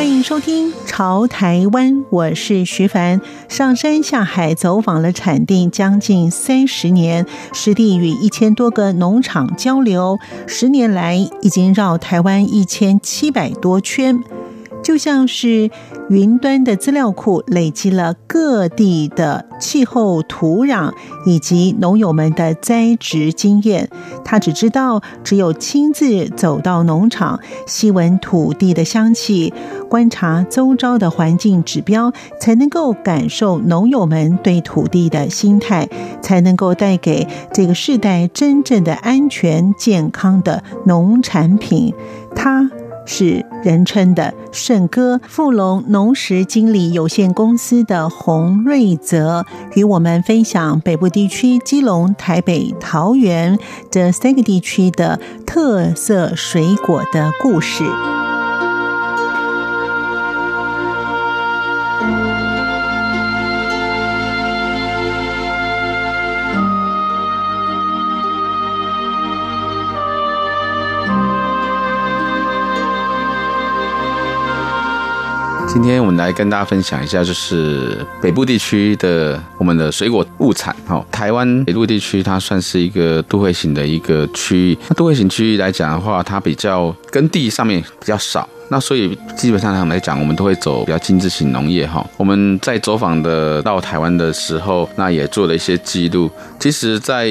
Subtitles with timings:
[0.00, 3.20] 欢迎收听《潮台湾》，我是徐凡。
[3.50, 14.24] 上山下海走访了产地将近三十年，实地与一千多个农场交流，十年来已经绕台湾一千七百多圈。
[14.82, 15.70] 就像是
[16.08, 20.92] 云端的资料库，累积了各地的气候、土壤
[21.26, 23.88] 以及农友们的栽植经验。
[24.24, 29.52] 他只知道，只有亲自走到农场，吸闻土地的香气，
[29.88, 35.88] 观察周遭的环境指标，才能够感受农友们对土地的心态，
[36.20, 41.94] 才能够带给这个世代真正的安全、健康的农产品。
[42.34, 42.70] 他。
[43.06, 49.44] 是人称的圣哥富隆农食经理有限公司的洪瑞泽，
[49.74, 53.58] 与我们分享北部地区基隆、台北、桃园
[53.90, 57.84] 这三个地区的特色水果的故事。
[76.20, 80.76] 来跟大家分享一下，就是北部地区的我们的水果物产。
[80.86, 84.78] 哈，台湾北部地区它算是一个都会型的一个区域。
[84.88, 88.46] 那都会型区域来讲的话，它比较耕地上面比较少。
[88.72, 92.06] 那所以基本上来讲，我们都会走比较精致型农业哈。
[92.16, 96.30] 我们在走访的到台湾的时候，那也做了一些记录。
[96.60, 97.24] 其实，在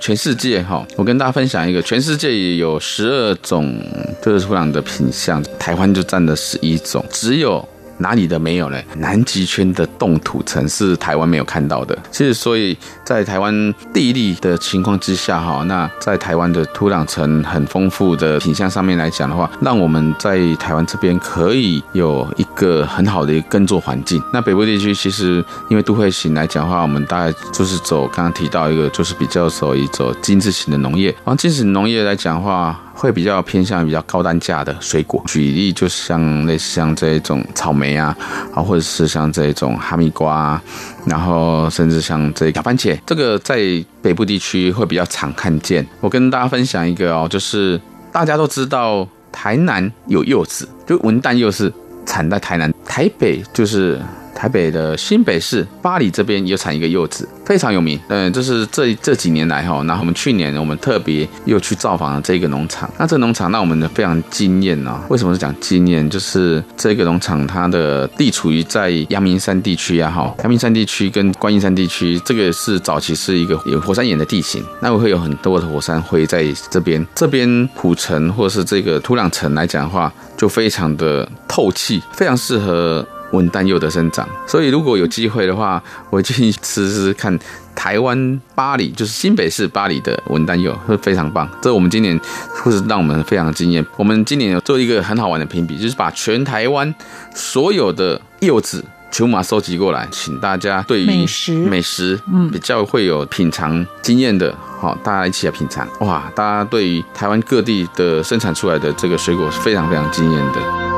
[0.00, 3.82] 全世界哈，我跟大家分享一个，全世界有十二种
[4.22, 7.66] 就是土壤的品相，台湾就占了十一种，只有。
[8.00, 8.78] 哪里的没有呢？
[8.96, 11.96] 南极圈的冻土层是台湾没有看到的。
[12.10, 24.22] 其实，所以在台湾地利的情况之下，哈，那在台湾的土壤层很丰富的品项上面来讲的话，让我们在台湾这边可以有一个很好的一个耕作环境。
[24.32, 31.08] 那北部地区其实因为都会型来讲的话，我们大概就是走刚刚提到一个，就是比较走一走精致型的农业。
[31.24, 32.80] 然后精致型农业来讲的话。
[33.00, 38.14] 会比较偏向比较高单价的水果，举例就像类似像这一种草莓啊，
[38.52, 40.62] 啊或者是像这一种哈密瓜啊，
[41.06, 43.56] 然后甚至像这个番茄，这个在
[44.02, 45.86] 北部地区会比较常看见。
[46.00, 47.80] 我跟大家分享一个哦，就是
[48.12, 51.72] 大家都知道台南有柚子，就文旦柚是
[52.04, 53.98] 产在台南，台北就是。
[54.40, 58.00] 台北的新北市八里这边有产一个柚子，非常有名。
[58.08, 62.90] 嗯，这是这这几年来哈，那我们去年我们特别又去造访了这个农场。
[62.96, 65.04] 那这个农场让我们非常惊艳啊。
[65.10, 66.08] 为什么是讲惊艳？
[66.08, 77.06] 就是这个农场它的地处于在阳明山地区呀，哈，阳明山地区跟观音山地区，这个是早期是一个有火山岩的地形，那会有很多的火山灰在这边。
[77.14, 83.06] 这边土层或是这个土壤层来讲的话，就非常的透气，非常适合。
[83.32, 87.38] 文旦柚的生长，所以如果有机会的话，我建议吃吃看
[87.74, 91.48] 台湾巴黎，就是新北市巴黎的文旦柚，会非常棒。
[91.62, 92.18] 这我们今年
[92.62, 93.84] 会是让我们非常惊艳。
[93.96, 96.92] 我们今年有做一个很好玩的评比，就是把全台湾
[97.34, 105.86] 所有的柚子全部收集过来，请大家对于美食美食嗯比较会有品尝经验的，好，大家一起来品尝。
[106.00, 110.89] 哇，大家对于台湾各地的生产出来的这个水果是非常非常惊艳的。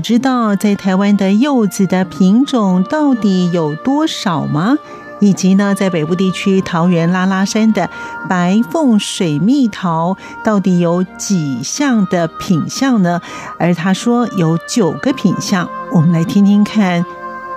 [0.00, 4.76] 知道在台湾的柚子的品种到底有多少吗？
[5.20, 7.90] 以及呢，在北部地区桃园拉拉山的
[8.26, 13.20] 白凤水蜜桃到底有几项的品相呢？
[13.58, 17.04] 而他说有九个品相，我们来听听看，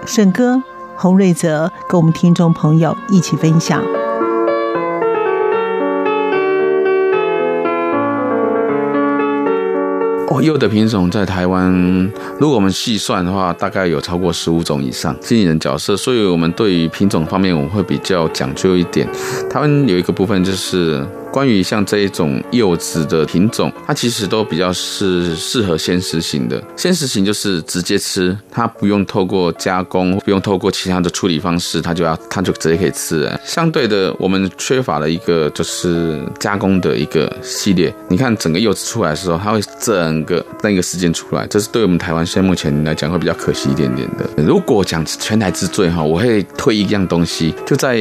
[0.05, 0.61] 圣哥
[0.97, 3.81] 洪瑞泽跟我们听众朋友一起分享。
[10.33, 11.71] 哦，柚的品种在台湾，
[12.39, 15.15] 如果我们细算的话，大概有超过十五种以上。
[15.21, 19.07] 经理人角色，所以我们对于品种方面，我们会比较讲究一点。
[19.47, 21.05] 他们有一个部分就是。
[21.33, 26.63] 关于像这一种柚子的品种，它其实都比较是适合鲜食型的。
[26.77, 33.27] 鲜食型就是直接吃，它不用透过加工，不用透过其他的处理方式，它就要它就直接可以吃。
[33.43, 37.91] 相对的，我们缺乏了一个就是加工的一个系列。
[38.07, 44.29] 你看整个柚子出来的时候，它会整个那个时间出来，这是对我们台湾现在目前来讲会比较可惜一点点的。
[44.43, 47.97] 如果讲全台之最哈，我会推一样东西，就在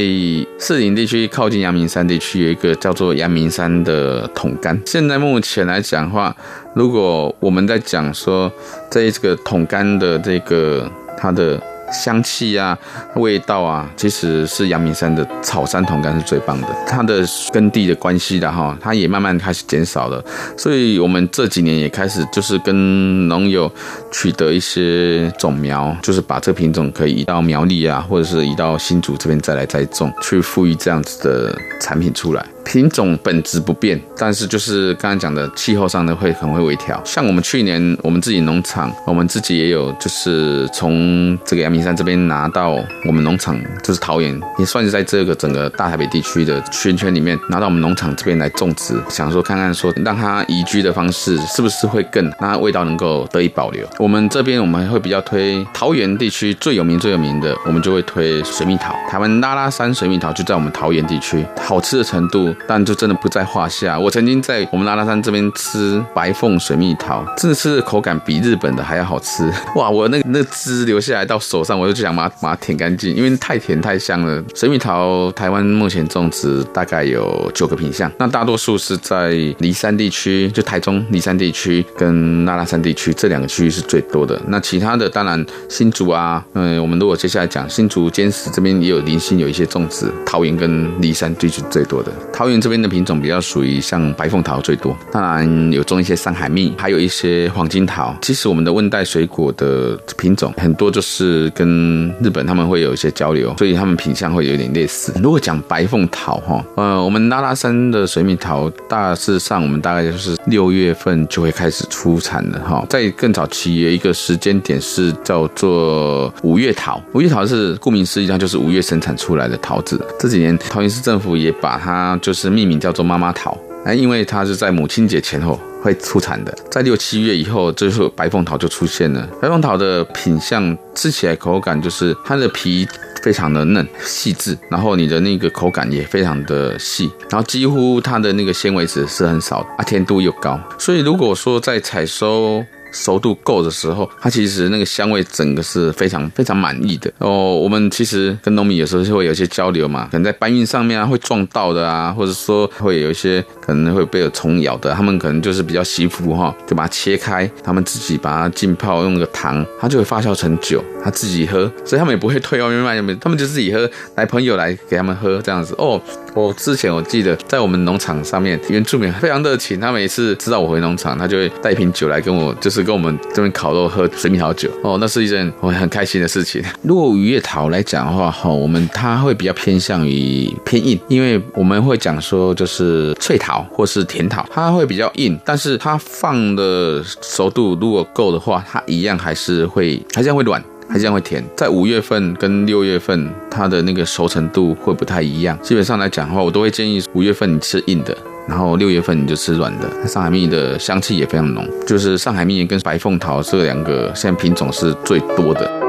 [0.59, 3.15] 士林地区靠近阳明山地区有一个叫做。
[3.23, 6.35] 阳明山的桶柑，现在目前来讲的话，
[6.75, 8.51] 如果我们在讲说，
[8.91, 11.61] 在这个桶柑的这个它的。
[11.93, 12.79] 香气啊，
[13.17, 16.69] 味道啊，其实是阳明山的草山桶柑是最棒的。
[16.87, 17.23] 它的
[17.53, 20.25] 耕地的关系的哈，它也慢慢开始减少了。
[20.57, 23.71] 所以我们这几年也开始就是跟农友
[24.11, 32.43] 取得一些种苗，就是把这品种可以移到苗栗啊，或者是移到新竹这边再来栽种，去赋予这样子的产品出来。
[32.65, 36.99] 品种本质不变，但是就是刚才讲的气候上呢，会很会微调。
[37.05, 41.83] 像我们去年我们自己农场，我们自己也有就是从这个阳明。
[41.83, 53.85] 山这边拿到我们农场，就是桃园，也算是在这个整个大台北地区的圈圈里面拿到我们农场这边来种植，想说看看说让它宜居的方式是不是会更，让它味道能够得以保留。
[53.99, 58.95] 我们这边我们会比较推桃园地区最有名最有名的，我们就会推水蜜桃。
[59.11, 63.99] 台湾拉拉山水蜜桃就在我们桃园地区，好吃的程度，但就真的不在话下。
[63.99, 69.51] 我曾经在我们拉拉山这边吃白凤水蜜桃，真的是口感比日本的还要好吃。
[69.77, 71.73] 哇，我那那汁流下来到手上。
[71.79, 74.45] 我就想把它把它舔干净，因为太甜太香了。
[74.55, 84.41] 水蜜桃台湾目前种植大概有九个品项，那大多数是在梨山地区，就台中梨山地区跟拉拉山地区这两个区域是最多的。
[84.47, 92.13] 那其他的当然新竹啊，嗯，我们如果接下来讲新竹尖石这边也有零星有一些种植，桃园跟梨山地区最多的。
[92.43, 98.13] 桃园这边的品种比较属于像白凤桃最多，当然有种一些山海蜜，还有一些黄金桃。
[98.21, 101.49] 其实我们的温带水果的品种很多就是。
[101.55, 105.13] 跟日本他们会有一些交流，所以他们品相会有点类似。
[105.23, 112.85] 如果讲白凤桃哈，呃，我们拉拉山的水蜜桃，大致上我们大概就是六月份就会开始出产了哈。
[112.89, 120.01] 在更早期有一个时间点是叫做五月桃，五月桃是顾名思义，它就是五月生产出来的桃子。
[120.19, 125.61] 这几年桃园市政府也把它就就是命名叫做妈妈桃，哎，因为它是在母亲节前后。
[125.83, 129.29] 会出产的，在六七月以后，就是白凤桃就出现了。
[129.41, 132.87] 白凤桃的品相吃起来口感就是它的皮
[133.21, 140.59] 非常的嫩细致，然后你的那个口感也非常的细，然后几乎它的那个纤维质是很少的啊，甜度又高。
[140.79, 142.65] 所以如果说在采收。
[142.93, 147.57] 熟度够的时候，它其实那个香味整个是非常非常满意的哦。
[147.57, 166.01] 我们其实跟农民有时候就会有一些交流嘛，可能在搬运上面啊会撞到的啊，或者说会有一些可能会被有虫咬的，他们可能就是比较惜福哈，就把它切开，他们自己把它浸泡用那个糖，它就会发酵成酒，他自己喝，所以他们也不会退外面卖，他们就自己喝，来朋友来给他们喝这样子哦。
[166.35, 176.63] 我之前我记得在我们农场上面，原住民非常热情，他每次知道我回农场，他就会带一瓶酒来跟我，就是跟我们这边烤肉喝水蜜桃酒哦，那是一件我很开心的事情。
[176.83, 190.63] 如果五月桃来讲的话，哈，我们它会比较偏向于偏硬，因为我们会讲说就是脆桃或是甜桃，它会比较硬，但是它放的熟度如果够的话，它一样还是会还是会软。
[190.93, 195.59] 还这样会甜，在五月份跟六月份，它的那个熟成度会不太一样。
[195.63, 198.15] 基本上来讲的话，我都会建议五月份你吃硬的，
[198.47, 200.07] 然后六月份你就吃软的。
[200.07, 205.81] 上海蜜的香气也非常浓，就是上海蜜跟白凤桃这两个现在品种是最多的。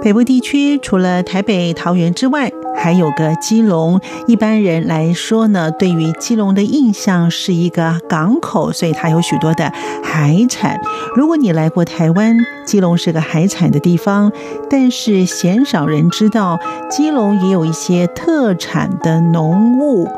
[0.00, 10.80] 北部地区除了台北、桃园之外，还有个基隆，一般人来说呢，对于基隆的印象是一个港口，所以它有许多的海产。
[11.14, 14.30] 如果你来过台湾，基隆是个海产的地方，
[14.70, 16.58] 但是鲜少人知道，
[16.88, 20.08] 基隆也有一些特产的农物。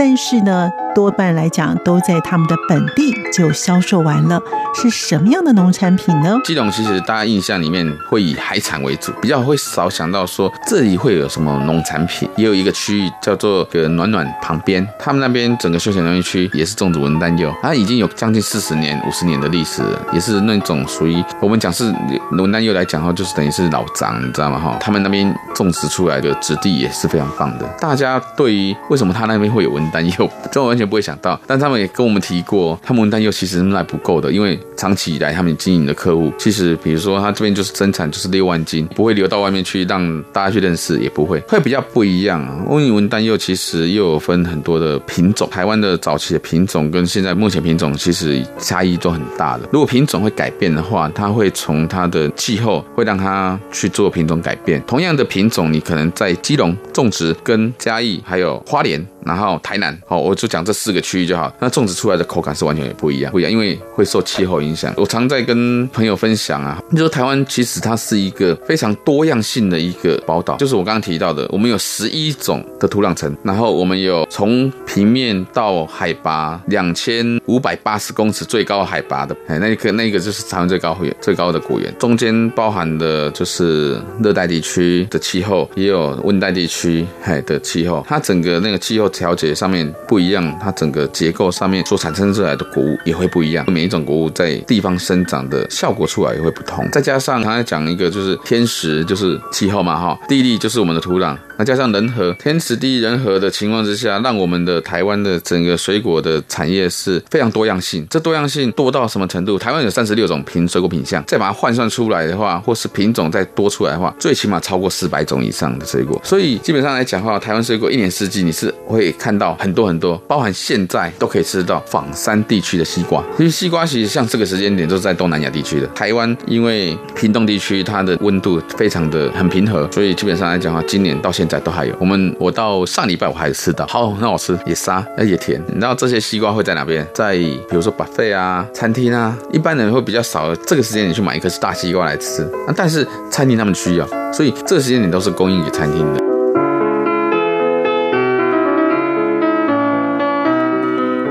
[0.00, 4.40] 但是呢，多半来讲都在他们的本地就销售完了。
[4.72, 6.38] 是什么样的农产品呢？
[6.42, 12.26] 基隆其实大家印象里面会以海产为主，比较会少想到说这里会有什么农产品。
[12.36, 21.84] 也有一个区域叫做个暖暖旁边，他们那边整个休闲农业区也是种植文旦柚，它已经有将近四十年、五十年的历史了，也是那种属于我们讲是
[22.30, 24.58] 文旦柚来讲哈，就是等于是老张，你知道吗？
[24.58, 27.66] 哈，他们那边种植出来的质地也是非常棒的。
[27.80, 42.64] 大家对于为什么他那边会有文旦柚，这我完全不会想到，但他们也跟我们提过，他们文旦柚其实是卖不够的，因为长期以来他们经营的客户，其实比如说他这边就是生产就是六万斤，不会流到外面去让大家去认识，也不会，会比较不一样啊。
[42.70, 49.68] 因为文旦柚其实又有分很多的品种，台湾的早期的品种跟现在目前品种其实差异都很大的。
[49.72, 54.82] 如果品种会改变的话，它会从它的气候会让它去做品种改变。
[54.86, 59.04] 同样的品种，你可能在基隆种植，跟嘉义还有花莲。
[59.24, 61.52] 然后台南，好，我就讲这四个区域就好。
[61.60, 64.92] 那种植出来的口感是完全也不一样，不一样，因为会受气候影响。
[64.96, 89.09] 我常在跟朋友分享啊，就说台湾其实它是一个非常多样性的一个宝岛，就是我刚刚提到的，我们有十一种的土壤层，然后我们有从平面到海拔两千五百八十公尺最高海拔的，哎，那个那个就是台湾最高会最高的果园，中间包含的就是热带地区的气候，也有温带地区哎的气候，它整个那个气候。
[89.10, 93.70] 调节上面不一样，它整个结构上面所产生出来的谷物也会不一样。
[93.70, 96.88] 每一种谷物在地方生长的效果出来也会不同。
[96.90, 101.36] 再加上刚才讲一个就是天时，就是气候嘛，哈，地利就是我们的土壤。
[101.58, 108.06] 那加上人和，天时地利人和的情况之下，让我们的台湾的整个水果的产业是非常多样性。
[108.08, 109.58] 这多样性多到什么程度？
[109.58, 116.18] 台湾有三十六种品水果品相，再把它换算出来的话，或是品种再多出来的话，最起码超过四百种以上的水果。
[116.24, 123.22] 所以基本上来讲的话，台湾水果一年四季你是会可以看到很多很多，包含现在都可以吃到仿山地区的西瓜。
[123.38, 125.86] 因为西瓜其实像这个时间点都是在东南亚地区的。
[125.88, 131.60] 台湾因为屏东地区它的温度非常的很平和，所以基本上来讲的话，今年到现在。
[131.60, 135.62] 都还有，我们我到上礼拜我还有吃到，好很好吃，也沙，也甜。
[135.68, 137.06] 你知道这些西瓜会在哪边？
[137.14, 140.54] 在比如说 buffet 啊、餐厅啊，一般人会比较少。
[140.66, 146.29] 这个时间你去买一颗大西瓜来吃啊，但是餐厅他们需要，所以这个时间点都是供应给餐厅的。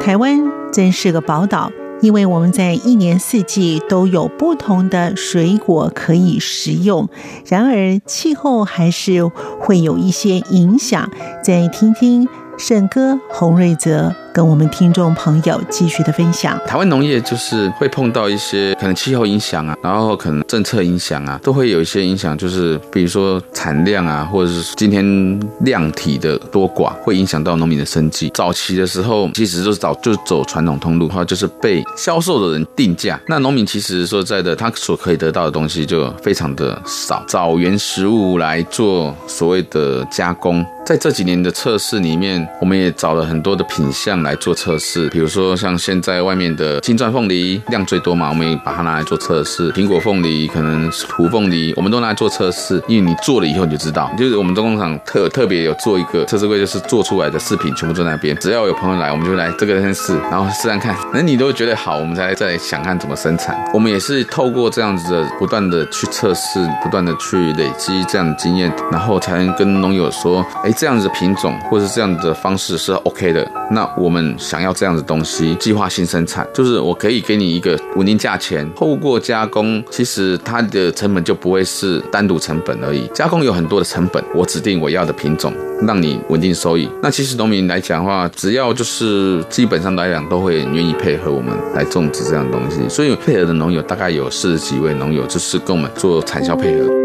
[0.09, 0.41] 台湾
[0.73, 1.71] 真是个宝岛。
[2.01, 7.07] 因为我们在一年四季都有不同的水果可以食用，
[7.45, 9.23] 然而气候还是
[9.59, 11.07] 会有一些影响。
[11.43, 14.15] 再听听圣歌洪瑞泽。
[14.39, 22.37] 跟我们听众朋友继续的分享，台湾农业就是会碰到一些可能气候影响啊，然后可能政策影响啊，都会有一些影响。
[22.37, 28.31] 就是比如说产量啊，或者是今天量体的多寡，会影响到农民的生计。
[28.33, 33.19] 早期的时候，其实就是早就走传统通路，哈，就是被销售的人定价。
[33.27, 40.65] 那农民其实说在的，他所可以得到的东西就非常的少，找原食物来做所谓的加工。
[40.85, 44.23] 在这几年的测试里面，我们也找了很多的品相。
[44.28, 49.71] 来来做测试，比如说像现在外面的金钻凤梨量最多嘛，我们也把它拿来做测试。
[49.71, 52.79] 苹果凤梨、可能土凤梨，我们都拿来做测试。
[52.87, 58.37] 因为你做了以后你就知道，就是我们中工厂特特别有做一个测试柜，就是做出来的饰品全部都在那边。
[58.37, 63.57] 只要有朋友来，我们就来这个先试，然后试试看，那你都觉得好，我们才再想看怎么生产。
[63.73, 73.49] 我们也是透过这样子的不断的去测试，不断的去累积这样的经验，然后才能跟农友说，哎，这样子的品种或者是这样子的方式是 OK 的。
[73.71, 74.09] 那我。
[74.09, 83.07] 们想要这样的东西，计划性生产，就是我可以给你一个稳定价钱，透过加工，其实它的成本就不会是单独成本而已。
[83.13, 85.53] 加工有很多的成本，我指定我要的品种，
[85.85, 86.89] 让你稳定收益。
[87.03, 92.89] 那其实农民来讲的话，只要就是基本上来讲都会愿意配合我们来种植这样的东西。
[92.89, 96.98] 所以配合的农友大概有四十几位农友，就是跟我们做产销配合。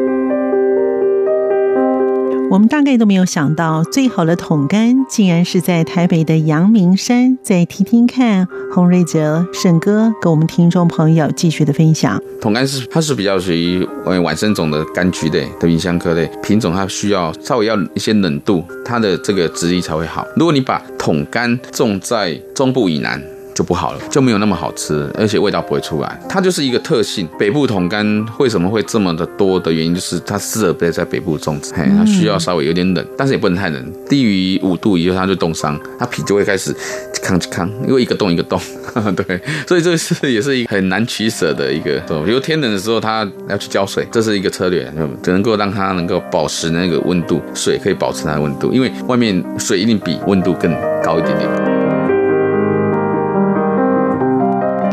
[2.54, 7.36] 我们大概都没有想到，最好的桶柑竟然是在台北的阳明山。
[7.42, 12.22] 再听听看，洪瑞泽沈哥跟我们听众朋友继续的分享。
[12.40, 13.84] 桶柑是它是比较属于
[14.22, 20.24] 晚生种的柑橘类的芸香科类品种，它需要稍微要一些冷度，它的这个质地才会好。
[20.36, 23.20] 如果你把桶柑种在中部以南。
[23.54, 26.20] 就不好了，就没有那么好吃，而且味道不会出来。
[26.28, 27.28] 它就是一个特性。
[27.38, 36.74] 北部桶柑为什么会这么的多的原因，就是它适合被在北部种植，嘿，它需要稍微有点冷，但是也不能太冷，低于五度以后它就冻伤，它皮就会开始
[37.22, 38.60] 康康，因为一个洞一个洞，
[39.16, 44.90] 对，所以这是也是一个很难取舍的一个，比如天冷的时候它要去浇水，这是一个策略，
[45.22, 50.70] 只能够让它能够保持那个温度，水可以保持它的温度，因为外面水一定比温度更
[51.02, 51.83] 高一点点。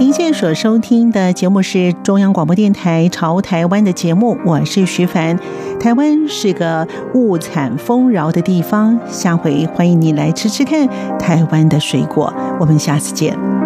[0.01, 5.37] 您现在所收听的节目是中央广播电台《朝台湾》的节目，我是徐凡。
[5.79, 10.87] 台湾是个物产丰饶的地方，下回欢迎你来吃吃看
[11.19, 12.33] 台湾的水果。
[12.59, 13.60] 我们下次见。